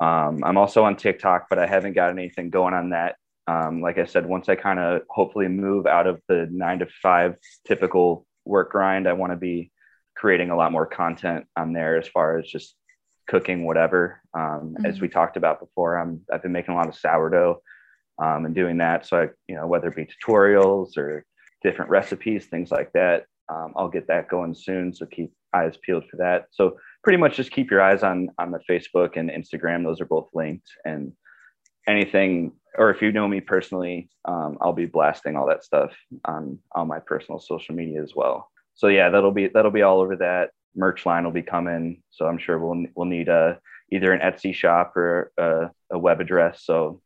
[0.00, 3.16] Um, I'm also on TikTok, but I haven't got anything going on that.
[3.46, 6.86] Um, like I said, once I kind of hopefully move out of the nine to
[7.02, 9.72] five typical work grind, I want to be
[10.16, 12.76] creating a lot more content on there as far as just
[13.26, 14.20] cooking whatever.
[14.34, 15.02] Um, As Mhm.
[15.02, 17.60] we talked about before, I'm I've been making a lot of sourdough
[18.18, 19.06] um, and doing that.
[19.06, 21.24] So I, you know, whether it be tutorials or
[21.62, 24.94] different recipes, things like that, um, I'll get that going soon.
[24.94, 26.46] So keep eyes peeled for that.
[26.50, 29.84] So pretty much just keep your eyes on on the Facebook and Instagram.
[29.84, 30.68] Those are both linked.
[30.84, 31.12] And
[31.86, 35.92] anything, or if you know me personally, um, I'll be blasting all that stuff
[36.24, 38.50] on on my personal social media as well.
[38.74, 40.50] So yeah, that'll be that'll be all over that.
[40.76, 42.02] Merch line will be coming.
[42.10, 43.58] So I'm sure we'll we'll need a
[43.92, 46.64] either an Etsy shop or a, a web address.
[46.64, 47.00] So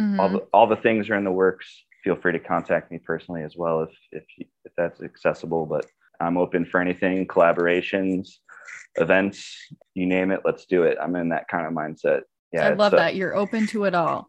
[0.00, 0.18] Mhm.
[0.18, 1.84] all the all the things are in the works.
[2.02, 4.24] Feel free to contact me personally as well if if
[4.64, 5.66] if that's accessible.
[5.66, 5.84] But
[6.20, 8.38] I'm open for anything, collaborations,
[8.96, 9.56] events,
[9.94, 10.40] you name it.
[10.44, 10.98] Let's do it.
[11.00, 12.22] I'm in that kind of mindset.
[12.52, 13.14] Yeah, I love that.
[13.14, 14.28] You're open to it all.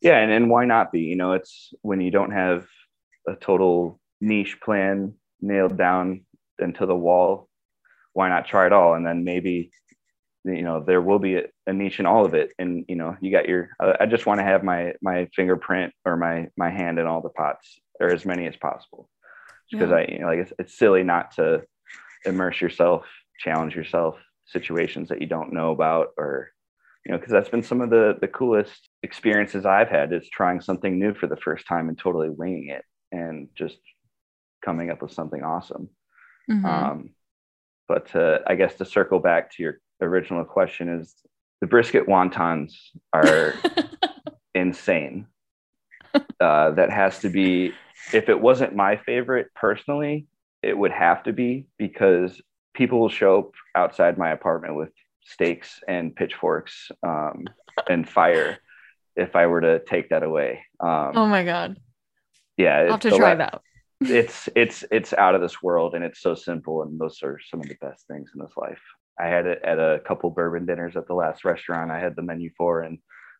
[0.00, 1.00] Yeah, and, and why not be?
[1.00, 2.66] You know, it's when you don't have
[3.28, 6.24] a total niche plan nailed down
[6.58, 7.48] into the wall.
[8.12, 8.94] Why not try it all?
[8.94, 9.70] And then maybe
[10.44, 13.16] you know there will be a, a niche in all of it and you know
[13.22, 16.68] you got your uh, i just want to have my my fingerprint or my my
[16.68, 19.08] hand in all the pots or as many as possible
[19.72, 19.96] because Yeah.
[19.96, 21.62] i you know like it's, it's silly not to
[22.26, 23.06] immerse yourself
[23.38, 24.16] challenge yourself
[24.46, 26.50] situations that you don't know about or
[27.04, 30.60] you know because that's been some of the the coolest experiences i've had is trying
[30.60, 33.78] something new for the first time and totally winging it and just
[34.64, 35.88] coming up with something awesome
[36.50, 36.64] Mhm.
[36.64, 37.10] um,
[37.88, 41.14] but uh, I guess to circle back to your original question is
[41.60, 42.72] the brisket wontons
[43.12, 43.54] are
[44.54, 45.26] insane.
[46.40, 47.72] Uh, that has to be,
[48.12, 50.26] if it wasn't my favorite personally,
[50.62, 52.40] it would have to be because
[52.74, 54.90] people will show up outside my apartment with
[55.22, 57.44] stakes and pitchforks um,
[57.88, 58.58] and fire
[59.16, 60.64] if I were to take that away.
[60.80, 61.76] Um, oh my god.
[62.56, 63.62] yeah, I'll have to try that.
[64.00, 67.60] it's it's it's out of this world and it's so simple and those are some
[67.60, 68.80] of the best things in this life
[69.20, 72.22] i had it at a couple bourbon dinners at the last restaurant i had the
[72.22, 72.98] menu for and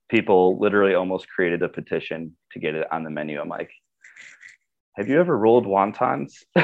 [0.09, 3.71] people literally almost created a petition to get it on the menu i'm like
[4.97, 6.33] have you ever rolled wontons?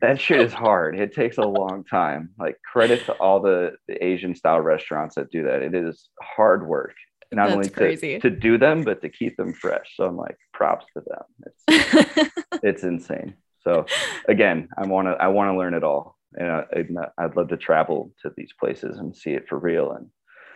[0.00, 0.98] That shit is hard.
[0.98, 2.30] It takes a long time.
[2.38, 5.62] Like credit to all the, the asian style restaurants that do that.
[5.62, 6.94] It is hard work
[7.32, 8.18] not That's only crazy.
[8.18, 9.94] to, to do them but to keep them fresh.
[9.96, 11.52] So i'm like props to them.
[11.66, 13.34] It's it's insane.
[13.62, 13.86] So
[14.28, 17.48] again, I want to I want to learn it all, and I, I'd, I'd love
[17.48, 20.06] to travel to these places and see it for real and,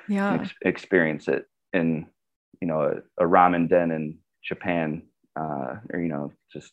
[0.09, 0.35] yeah.
[0.35, 2.07] ex- experience it in
[2.61, 5.03] you know a, a ramen den in Japan,
[5.38, 6.73] uh, or you know just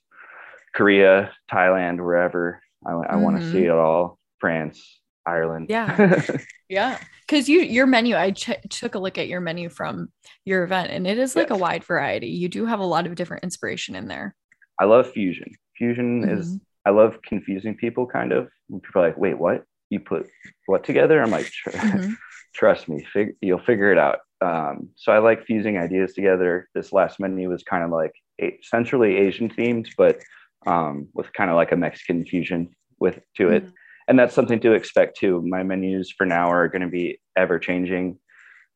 [0.73, 2.61] Korea, Thailand, wherever.
[2.85, 4.17] I, I want to see it all.
[4.39, 4.81] France,
[5.25, 5.67] Ireland.
[5.69, 6.21] Yeah.
[6.69, 6.99] Yeah.
[7.27, 10.09] Cause you, your menu, I ch- took a look at your menu from
[10.45, 12.27] your event and it is like a wide variety.
[12.27, 14.35] You do have a lot of different inspiration in there.
[14.79, 15.51] I love fusion.
[15.75, 16.39] Fusion Mm-hmm.
[16.39, 18.49] is I love confusing people kind of.
[18.71, 19.63] People are like, wait, what?
[19.89, 20.29] You put
[20.67, 21.19] what together?
[21.23, 22.13] I'm like, "Tr- Mhm.
[22.53, 24.19] trust me, fig- you'll figure it out.
[24.41, 26.69] Um, so I like fusing ideas together.
[26.75, 28.13] This last menu was kind of like
[28.61, 30.19] centrally Asian themed, but
[30.65, 33.65] um, with kind of like a Mexican fusion with to it.
[33.65, 33.73] Mhm.
[34.07, 35.41] And that's something to expect too.
[35.45, 38.17] My menus for now are going to be ever changing.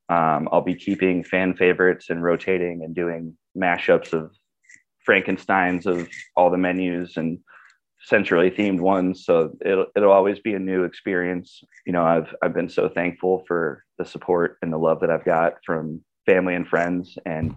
[0.10, 4.32] Um, I'll be keeping fan favorites and rotating and doing mashups of
[5.06, 7.39] Frankenstein's of all the menus and
[8.06, 9.26] centrally themed ones.
[9.26, 11.63] So it'll it'll always be a new experience.
[11.86, 15.26] You know, I've I've been so thankful for the support and the love that I've
[15.26, 17.56] got from family and friends and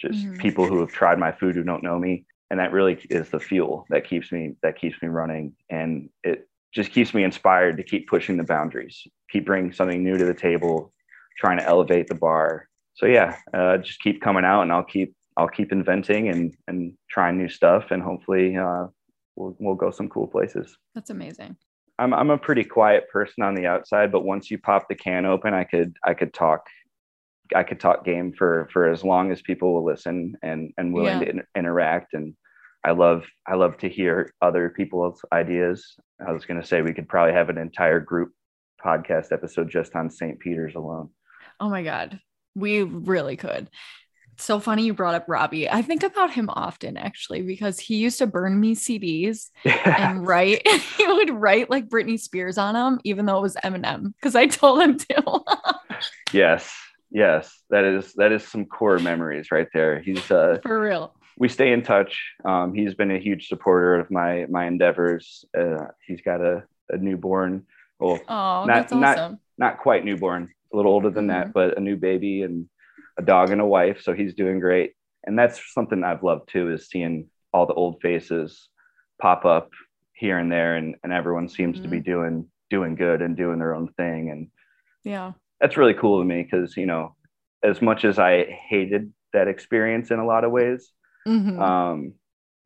[0.00, 0.38] just Mhm.
[0.38, 2.24] people who have tried my food who don't know me.
[2.50, 5.54] And that really is the fuel that keeps me that keeps me running.
[5.68, 10.16] And it just keeps me inspired to keep pushing the boundaries, keep bringing something new
[10.16, 10.92] to the table,
[11.38, 12.68] trying to elevate the bar.
[12.94, 16.96] So yeah, uh, just keep coming out, and I'll keep I'll keep inventing and and
[17.10, 18.86] trying new stuff, and hopefully uh,
[19.36, 20.76] we'll we'll go some cool places.
[20.94, 21.56] That's amazing.
[21.98, 25.26] I'm I'm a pretty quiet person on the outside, but once you pop the can
[25.26, 26.66] open, I could I could talk
[27.54, 31.18] I could talk game for for as long as people will listen and and willing
[31.20, 31.24] Yeah.
[31.24, 32.34] to in, interact and
[32.84, 35.96] I love I love to hear other people's ideas.
[36.26, 38.32] I was going to say we could probably have an entire group
[38.84, 40.38] podcast episode just on St.
[40.38, 41.10] Peter's alone.
[41.60, 42.20] Oh my God.
[42.54, 43.68] We really could.
[44.40, 45.68] so funny you brought up Robbie.
[45.68, 49.96] I think about him often actually because he used to burn me CDs Yeah.
[50.10, 50.66] and write.
[50.96, 54.46] he would write like Britney Spears on them, even though it was Eminem, because I
[54.46, 55.40] told him to.
[56.32, 56.72] yes.
[57.18, 57.42] Yes.
[57.70, 59.94] That is that is some core memories right there.
[60.00, 61.04] He's uh For real.
[61.42, 62.12] we stay in touch.
[62.44, 65.44] Um, he's been a huge supporter of my my endeavors.
[65.60, 66.54] Uh, he's got a,
[66.94, 67.52] a newborn,
[68.00, 69.38] well, Oh, Not- that's not- awesome.
[69.64, 72.56] not quite newborn, a little older than that, but a new baby and
[73.18, 73.98] a dog and a wife.
[74.04, 74.90] So he's doing great.
[75.26, 77.14] And that's something I've loved too, is seeing
[77.52, 78.68] all the old faces
[79.20, 79.68] pop up
[80.12, 82.34] here and there, and, and everyone seems to be doing
[82.70, 84.30] doing good and doing their own thing.
[84.32, 84.42] And
[85.14, 85.32] yeah.
[85.60, 87.14] That's really cool to me because you know,
[87.62, 90.90] as much as I hated that experience in a lot of ways,
[91.26, 91.58] Mhm.
[91.60, 92.14] um,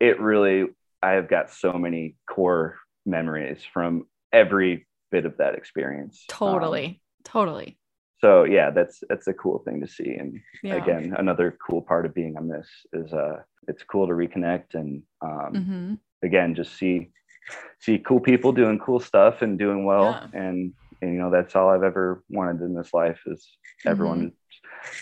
[0.00, 0.68] it really
[1.02, 6.24] I have got so many core memories from every bit of that experience.
[6.30, 7.00] Um, totally.
[7.24, 7.78] totally.
[8.20, 10.14] so yeah, that's that's a cool thing to see.
[10.14, 10.76] And Yeah.
[10.76, 15.02] again, another cool part of being on this is uh it's cool to reconnect and
[15.20, 15.98] um Mhm.
[16.22, 17.10] again just see
[17.80, 20.40] see cool people doing cool stuff and doing well Yeah.
[20.44, 20.72] and
[21.02, 23.46] and you know that's all I've ever wanted in this life is
[23.84, 24.32] everyone Mhm.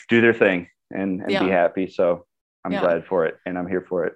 [0.08, 1.86] do their thing and, and be happy.
[1.86, 2.26] So
[2.64, 2.80] I'm Yeah.
[2.80, 4.14] glad for it and I'm here for it.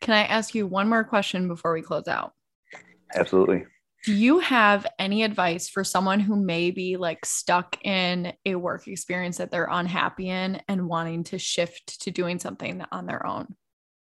[0.00, 2.32] Can I ask you one more question before we close out?
[3.14, 3.64] Absolutely.
[4.04, 8.86] Do you have any advice for someone who may be like stuck in a work
[8.86, 13.56] experience that they're unhappy in and wanting to shift to doing something on their own?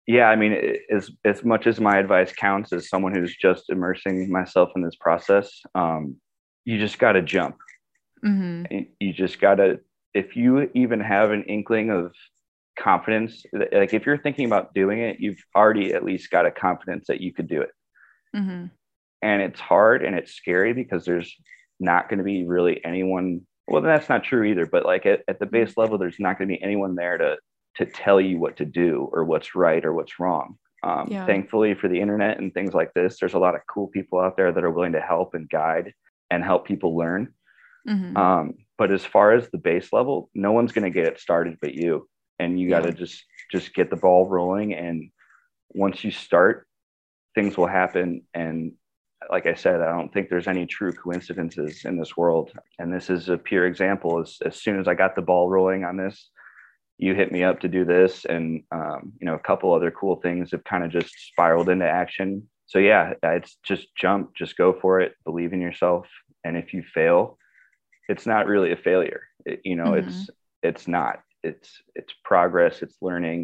[0.08, 0.54] yeah i mean
[0.90, 4.96] as as much as my advice counts as someone who's just immersing myself in this
[5.00, 6.16] process um,
[6.70, 7.56] you just got to jump
[8.22, 8.64] hmm
[9.00, 9.80] you just got to
[10.14, 12.14] if you even have an inkling of
[12.78, 13.44] confidence
[13.82, 17.22] like if you're thinking about doing it you've already at least got a confidence that
[17.22, 17.72] you could do it.
[18.36, 18.66] Hmm
[19.22, 21.36] and it's hard and it's scary because there's
[21.80, 25.40] not going to be really anyone well that's not true either but like at, at
[25.40, 27.38] the base level there's not going to be anyone there to
[27.76, 30.58] to tell you what to do or what's right or what's wrong.
[30.84, 31.26] Um, Yeah.
[31.26, 34.38] thankfully for the internet and things like this there's a lot of cool people out
[34.38, 35.94] there that are willing to help and guide
[36.32, 37.34] and help people learn.
[37.88, 41.20] Hmm um, but as far as the base level no one's going to get it
[41.20, 42.08] started but you.
[42.40, 42.96] And you got to Yeah.
[43.04, 44.74] just just get the ball rolling.
[44.74, 45.12] And
[45.70, 46.68] once you start
[47.36, 48.24] things will happen.
[48.34, 48.74] And
[49.30, 52.52] like i said i don't think there's any true coincidences in this world.
[52.80, 54.20] And this is a pure example.
[54.22, 56.30] As, as soon as i got the ball rolling on this
[57.02, 58.26] you hit me up to do this.
[58.26, 61.88] And um, you know a couple other cool things have kind of just spiraled into
[61.88, 66.06] action so yeah it's just jump just go for it believe in yourself.
[66.46, 67.38] And if you fail
[68.12, 69.22] it's not really a failure.
[69.46, 70.18] It- you know it's
[70.70, 71.16] it's not.
[71.50, 73.42] It's it's progress it's learning.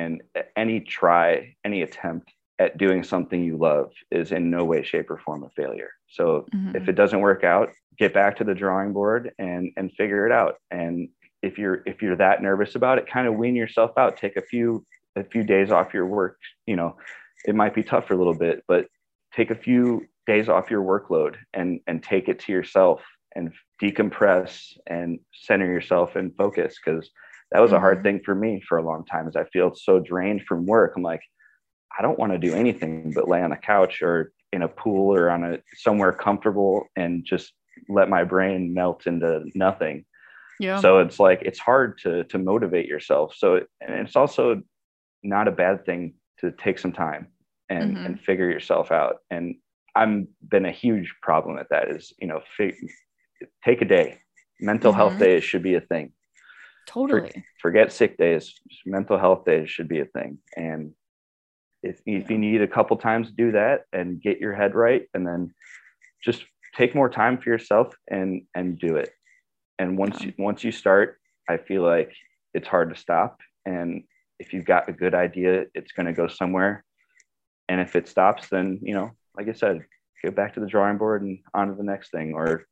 [0.00, 0.22] And
[0.56, 2.26] any try any attempt
[2.58, 5.90] at doing something you love is in no way shape or form a failure.
[6.16, 6.76] So Mhm.
[6.78, 10.32] if it doesn't work out get back to the drawing board and and figure it
[10.32, 10.54] out.
[10.70, 10.94] And
[11.48, 14.16] if you're if you're that nervous about it kind of wean yourself out.
[14.16, 16.96] Take a few a few days off your work you know
[17.46, 18.86] it might be tough for a little bit but
[19.34, 23.02] take a few days off your workload and and take it to yourself
[23.34, 23.52] and
[23.82, 27.10] decompress and center yourself and focus because
[27.50, 28.02] that was a hard Mhm.
[28.02, 31.02] thing for me for a long time as i feel so drained from work i'm
[31.02, 31.22] like
[31.98, 35.14] i don't want to do anything but lay on the couch or in a pool
[35.14, 37.52] or on a somewhere comfortable and just
[37.88, 40.04] let my brain melt into nothing
[40.60, 40.78] yeah.
[40.78, 44.62] so it's like it's hard to to motivate yourself so and it's also
[45.22, 47.28] not a bad thing to take some time
[47.72, 48.04] and Mhm.
[48.06, 49.16] and figure yourself out.
[49.34, 49.44] And
[50.00, 50.14] i'm
[50.54, 52.76] been a huge problem at that is you know fig-
[53.66, 54.08] take a day.
[54.72, 55.24] Mental health Mhm.
[55.26, 56.06] days should be a thing.
[56.86, 57.32] Totally.
[57.64, 58.44] forget sick days.
[58.96, 60.32] Mental health days should be a thing.
[60.56, 60.82] And
[61.88, 65.04] if, if you need a couple times to do that and get your head right
[65.14, 65.42] and then
[66.28, 66.40] just
[66.80, 69.10] take more time for yourself and and do it.
[69.78, 70.28] And once Yeah.
[70.28, 71.08] you once you start
[71.48, 72.12] i feel like
[72.54, 73.32] it's hard to stop.
[73.74, 73.88] And
[74.42, 76.74] if you've got a good idea it's going to go somewhere
[77.68, 79.80] and if it stops then you know like i said
[80.24, 82.66] go back to the drawing board and on to the next thing or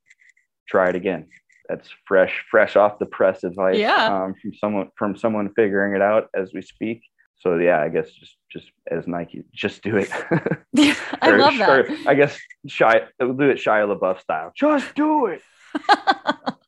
[0.68, 1.26] try it again
[1.68, 4.22] that's fresh fresh off the press advice Yeah.
[4.24, 7.02] um, from someone from someone figuring it out as we speak
[7.38, 10.10] so yeah i guess just just as nike just do it
[10.72, 11.68] Yeah, I Or- love that.
[11.70, 12.38] or i guess
[12.68, 15.42] shy do it shia labeouf style just do it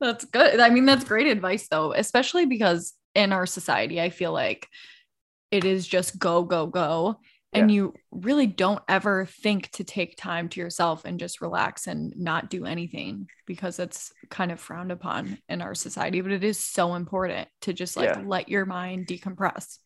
[0.00, 0.60] that's good.
[0.60, 4.68] I mean, that's great advice, though, especially because in our society, I feel like
[5.50, 7.20] it is just go, go, go.
[7.54, 12.12] And you really don't ever think to take time to yourself and just relax and
[12.14, 16.20] not do anything because it's kind of frowned upon in our society.
[16.20, 18.22] But it is so important to just like Yeah.
[18.26, 19.78] let your mind decompress.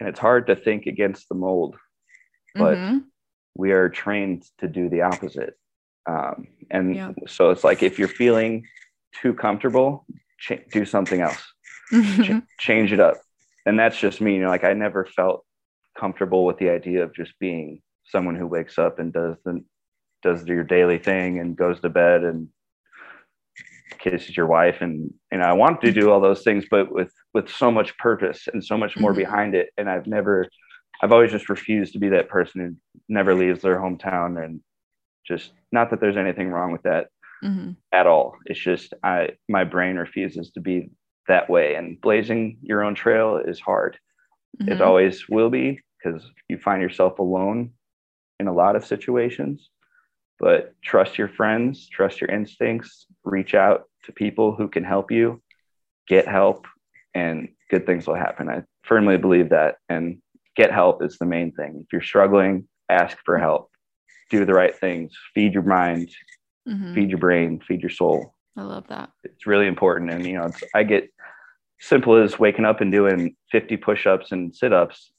[0.00, 1.76] and it's hard to think against the mold
[2.54, 3.04] But- Mhm.
[3.56, 5.54] we are trained to do the opposite.
[6.06, 7.12] Um, and Yeah.
[7.26, 8.66] so it's like if you're feeling
[9.22, 10.06] too comfortable,
[10.38, 11.42] ch- do something else.
[12.22, 13.16] ch- change it up.
[13.68, 14.34] And that's just me.
[14.34, 15.44] You know, like I never felt
[15.98, 19.62] comfortable with the idea of just being someone who wakes up and does the
[20.22, 22.48] does your daily thing and goes to bed and
[23.98, 27.50] kisses your wife and and I want to do all those things but with with
[27.50, 29.20] so much purpose and so much more mm-hmm.
[29.20, 30.48] behind it and I've never
[31.02, 34.60] I've always just refused to be that person who never leaves their hometown and
[35.26, 37.08] just not that there's anything wrong with that
[37.44, 37.72] mm-hmm.
[37.92, 40.90] at all it's just I my brain refuses to be
[41.28, 43.98] that way and blazing your own trail is hard
[44.60, 44.72] mm-hmm.
[44.72, 47.70] it always will be because you find yourself alone
[48.40, 49.70] in a lot of situations
[50.38, 55.42] but trust your friends, trust your instincts, reach out to people who can help you,
[56.06, 56.66] get help,
[57.14, 58.48] and good things will happen.
[58.48, 59.76] I firmly believe that.
[59.88, 60.18] And
[60.56, 61.80] get help is the main thing.
[61.84, 63.70] If you're struggling, ask for help,
[64.30, 66.10] do the right things, feed your mind,
[66.68, 66.94] mm-hmm.
[66.94, 68.34] feed your brain, feed your soul.
[68.58, 69.10] I love that.
[69.24, 70.10] It's really important.
[70.10, 71.10] And, you know, I get
[71.80, 75.12] simple as waking up and doing 50 push ups and sit ups.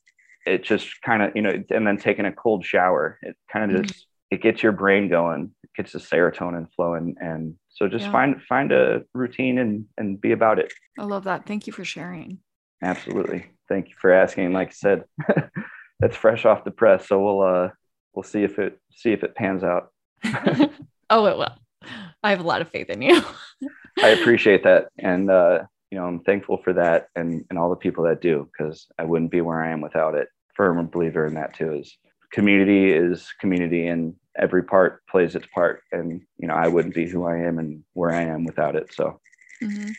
[0.45, 3.17] It just kind of, you know, and then taking a cold shower.
[3.21, 3.87] It kind of mm-hmm.
[3.87, 8.11] just it gets your brain going it gets the serotonin flowing and so just yeah.
[8.11, 11.83] find find a routine and and be about it i love that thank you for
[11.83, 12.39] sharing
[12.83, 15.03] absolutely thank you for asking like i said
[15.99, 17.69] that's fresh off the press so we'll uh
[18.13, 19.91] we'll see if it see if it pans out
[21.09, 21.55] oh it will
[22.23, 23.21] i have a lot of faith in you.
[24.01, 24.89] I appreciate that.
[24.97, 28.47] And uh you know i'm thankful for that and and all the people that do
[28.51, 30.27] because i wouldn't be where i am without it.
[30.55, 31.97] Firm believer in that too is
[32.31, 35.81] community is community and every part plays its part.
[35.91, 38.93] And you know i wouldn't be who i am and where i am without it
[38.93, 39.19] so.
[39.61, 39.91] Mm-hmm.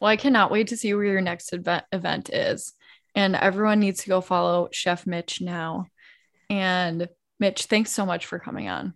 [0.00, 2.72] well i cannot wait to see where your next event event is.
[3.14, 5.86] And everyone needs to go follow chef mitch now.
[6.48, 7.08] And
[7.40, 8.94] mitch thanks so much for coming on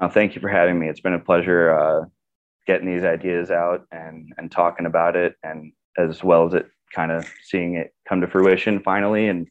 [0.00, 2.04] oh, thank you for having me it's been a pleasure uh,
[2.66, 7.10] getting these ideas out and and talking about it and as well as it kind
[7.10, 9.48] of seeing it come to fruition finally and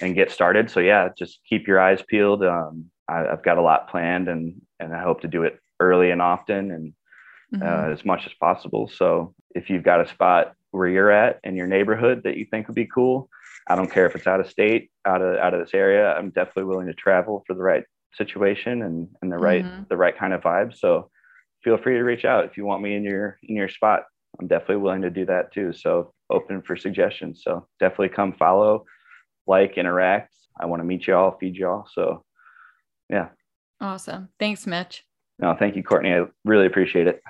[0.00, 0.70] and get started.
[0.70, 2.42] So yeah, just keep your eyes peeled.
[2.42, 6.10] Um, I, have got a lot planned, and and I hope to do it early
[6.10, 6.92] and often, and
[7.54, 7.62] mm-hmm.
[7.62, 8.88] uh, as much as possible.
[8.88, 12.68] So if you've got a spot where you're at in your neighborhood that you think
[12.68, 13.28] would be cool,
[13.66, 16.14] I don't care if it's out of state, out of out of this area.
[16.14, 17.84] I'm definitely willing to travel for the right
[18.14, 19.82] situation and and the right mm-hmm.
[19.88, 20.76] the right kind of vibe.
[20.76, 21.10] So
[21.62, 24.04] feel free to reach out if you want me in your in your spot.
[24.40, 25.72] I'm definitely willing to do that too.
[25.72, 27.42] So open for suggestions.
[27.44, 28.84] So definitely come follow
[29.50, 30.32] like, interact.
[30.58, 31.86] I want to meet y'all, feed y'all.
[31.92, 32.24] So,
[33.08, 33.28] yeah.
[33.80, 34.28] Awesome.
[34.38, 35.04] Thanks, Mitch.
[35.38, 36.12] No, thank you, Courtney.
[36.12, 37.22] I really appreciate it.